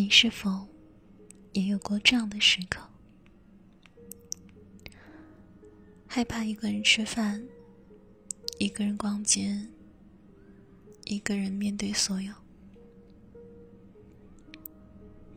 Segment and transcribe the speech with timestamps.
[0.00, 0.66] 你是否
[1.52, 2.80] 也有过这样的时刻？
[6.06, 7.46] 害怕一个人吃饭，
[8.58, 9.66] 一个人逛街，
[11.04, 12.32] 一个人面对所有，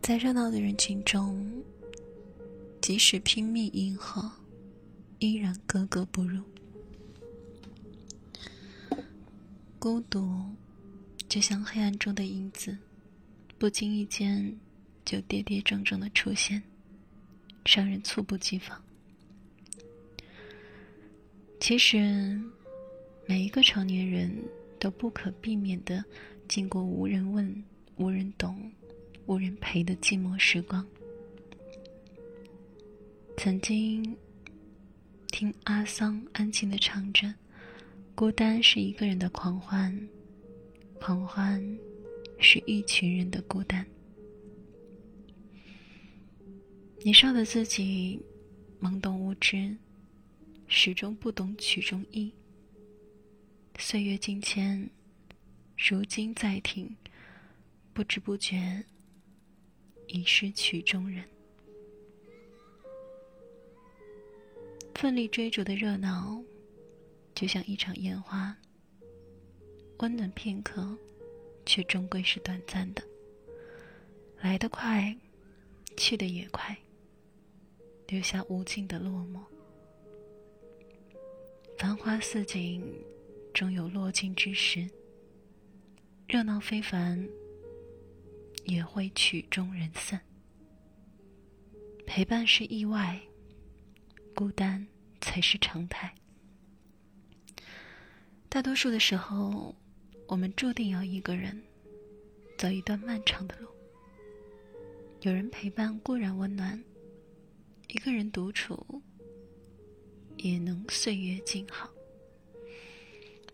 [0.02, 1.62] 在热闹的人群中，
[2.82, 4.32] 即使拼命迎合，
[5.20, 6.42] 依然格格不入。
[9.78, 10.56] 孤独，
[11.28, 12.78] 就像黑暗中的影子。
[13.64, 14.54] 不经意间，
[15.06, 16.62] 就跌跌撞撞的出现，
[17.66, 18.78] 让人猝不及防。
[21.62, 22.38] 其实，
[23.26, 24.30] 每一个成年人
[24.78, 26.04] 都不可避免的
[26.50, 27.64] 经过无人问、
[27.96, 28.70] 无人懂、
[29.28, 30.86] 无人陪的寂寞时光。
[33.38, 34.14] 曾经
[35.28, 37.34] 听阿桑安静的唱着
[38.14, 40.10] ：“孤单是一个人的狂欢，
[41.00, 41.66] 狂欢。”
[42.44, 43.86] 是一群人的孤单。
[47.00, 48.20] 年少的自己
[48.82, 49.76] 懵懂无知，
[50.68, 52.34] 始终不懂曲中意。
[53.80, 54.90] 岁月境迁，
[55.78, 56.94] 如今再听，
[57.94, 58.84] 不知不觉
[60.08, 61.24] 已是曲中人。
[64.96, 66.44] 奋力追逐的热闹，
[67.34, 68.56] 就像一场烟花，
[70.00, 70.98] 温暖片刻。
[71.66, 73.04] 却终归是短暂的，
[74.42, 75.16] 来得快，
[75.96, 76.78] 去得也快，
[78.08, 79.40] 留下无尽的落寞。
[81.78, 82.84] 繁花似锦，
[83.54, 84.90] 终有落尽之时。
[86.28, 87.28] 热闹非凡，
[88.66, 90.20] 也会曲终人散。
[92.06, 93.20] 陪伴是意外，
[94.36, 94.86] 孤单
[95.22, 96.14] 才是常态。
[98.50, 99.76] 大多数的时候。
[100.28, 101.62] 我们注定要一个人
[102.58, 103.68] 走一段漫长的路。
[105.22, 106.82] 有人陪伴固然温暖，
[107.88, 109.02] 一个人独处
[110.38, 111.90] 也能岁月静好。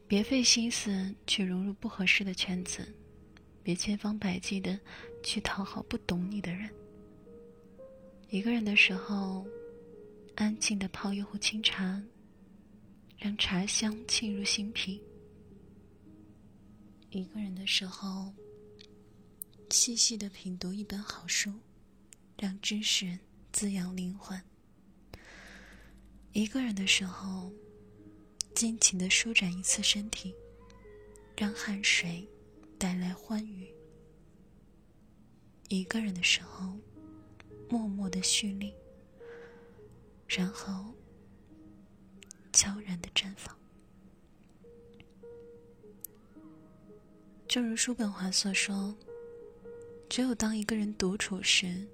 [0.08, 2.88] 别费心思去融入不合适的圈子，
[3.62, 4.80] 别千方百计的
[5.22, 6.70] 去讨好不懂你的人。
[8.30, 9.46] 一个人的时候，
[10.36, 12.02] 安静的泡一壶清茶，
[13.18, 15.00] 让茶香沁入心脾。
[17.12, 18.32] 一个人的时候，
[19.72, 21.52] 细细的品读一本好书，
[22.38, 23.18] 让知识
[23.52, 24.40] 滋养灵魂；
[26.34, 27.52] 一个人的时候，
[28.54, 30.36] 尽情的舒展一次身体，
[31.36, 32.28] 让汗水
[32.78, 33.66] 带来欢愉；
[35.68, 36.78] 一个人的时候，
[37.68, 38.72] 默默的蓄力，
[40.28, 40.94] 然后
[42.54, 43.58] 悄然的绽放。
[47.50, 48.96] 正如叔本华所说
[50.08, 51.88] ：“只有当一个人独处时，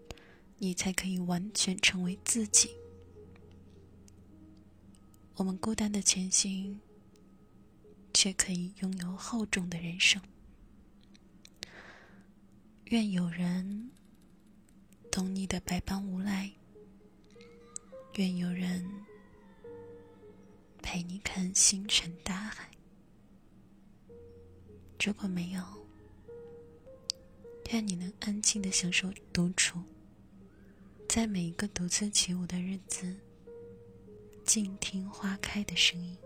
[0.58, 2.72] 你才可以完全成为自己。”
[5.36, 6.78] 我们孤单的前行，
[8.14, 10.22] 却可以拥有厚重的人生。
[12.88, 13.92] 愿有人
[15.10, 16.52] 懂你的百般无奈，
[18.16, 18.86] 愿有人
[20.82, 22.75] 陪你看星辰大海。
[25.04, 25.62] 如果没有，
[27.72, 29.80] 愿你能安静的享受独处，
[31.08, 33.16] 在每一个独自起舞的日子，
[34.44, 36.18] 静听花开的声音。